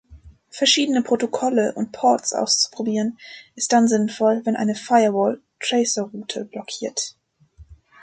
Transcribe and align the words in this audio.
Verschiedene 0.49 1.03
Protokolle 1.03 1.73
und 1.75 1.91
Ports 1.91 2.33
auszuprobieren 2.33 3.19
ist 3.53 3.71
dann 3.71 3.87
sinnvoll, 3.87 4.41
wenn 4.47 4.55
eine 4.55 4.73
Firewall 4.73 5.39
Traceroute 5.59 6.45
blockiert. 6.45 7.15